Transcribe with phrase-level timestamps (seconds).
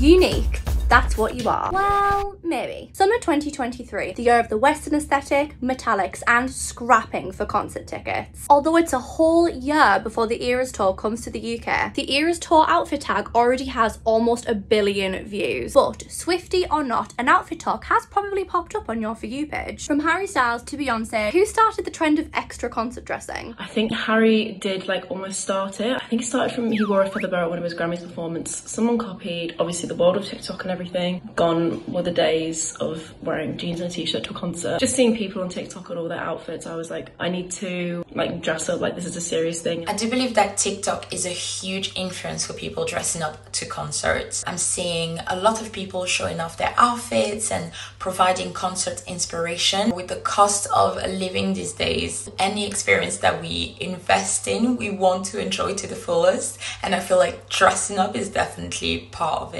[0.00, 0.77] Unique.
[0.88, 1.70] That's what you are.
[1.70, 2.90] Well, maybe.
[2.94, 8.46] Summer 2023, the year of the Western aesthetic, metallics, and scrapping for concert tickets.
[8.48, 12.38] Although it's a whole year before the Eras Tour comes to the UK, the Eras
[12.38, 15.74] Tour outfit tag already has almost a billion views.
[15.74, 19.46] But Swifty or not, an outfit talk has probably popped up on your For You
[19.46, 19.86] page.
[19.86, 23.54] From Harry Styles to Beyonce, who started the trend of extra concert dressing?
[23.58, 25.98] I think Harry did like almost start it.
[26.00, 28.02] I think it started from he wore a feather boa at one of his Grammys
[28.02, 28.70] performance.
[28.70, 30.77] Someone copied, obviously the world of TikTok and everything.
[31.36, 34.80] Gone were the days of wearing jeans and a t-shirt to a concert.
[34.80, 38.04] Just seeing people on TikTok and all their outfits, I was like, I need to
[38.14, 39.88] like dress up like this is a serious thing.
[39.88, 44.44] I do believe that TikTok is a huge influence for people dressing up to concerts.
[44.46, 49.90] I'm seeing a lot of people showing off their outfits and providing concert inspiration.
[49.94, 55.26] With the cost of living these days, any experience that we invest in, we want
[55.26, 56.58] to enjoy to the fullest.
[56.82, 59.58] And I feel like dressing up is definitely part of it.